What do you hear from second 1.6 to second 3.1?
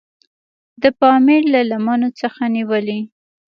لمنو څخه نیولې.